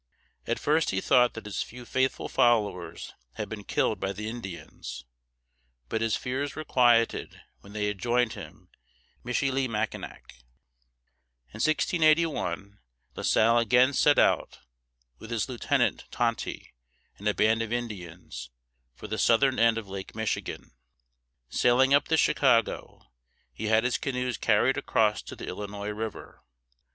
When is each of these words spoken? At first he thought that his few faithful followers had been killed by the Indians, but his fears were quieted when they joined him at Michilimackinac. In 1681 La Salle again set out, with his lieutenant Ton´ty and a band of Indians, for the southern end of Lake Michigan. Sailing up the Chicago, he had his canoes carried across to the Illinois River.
At 0.47 0.57
first 0.57 0.89
he 0.89 0.99
thought 0.99 1.35
that 1.35 1.45
his 1.45 1.61
few 1.61 1.85
faithful 1.85 2.27
followers 2.27 3.13
had 3.33 3.47
been 3.49 3.63
killed 3.63 3.99
by 3.99 4.13
the 4.13 4.27
Indians, 4.27 5.05
but 5.89 6.01
his 6.01 6.15
fears 6.15 6.55
were 6.55 6.63
quieted 6.63 7.39
when 7.59 7.73
they 7.73 7.93
joined 7.93 8.33
him 8.33 8.69
at 9.19 9.25
Michilimackinac. 9.25 10.23
In 11.53 11.59
1681 11.61 12.79
La 13.15 13.21
Salle 13.21 13.59
again 13.59 13.93
set 13.93 14.17
out, 14.17 14.61
with 15.19 15.29
his 15.29 15.47
lieutenant 15.47 16.05
Ton´ty 16.11 16.69
and 17.19 17.27
a 17.27 17.35
band 17.35 17.61
of 17.61 17.71
Indians, 17.71 18.49
for 18.95 19.05
the 19.05 19.19
southern 19.19 19.59
end 19.59 19.77
of 19.77 19.87
Lake 19.87 20.15
Michigan. 20.15 20.71
Sailing 21.47 21.93
up 21.93 22.07
the 22.07 22.17
Chicago, 22.17 23.11
he 23.53 23.65
had 23.67 23.83
his 23.83 23.99
canoes 23.99 24.35
carried 24.39 24.77
across 24.77 25.21
to 25.21 25.35
the 25.35 25.45
Illinois 25.45 25.89
River. 25.89 26.41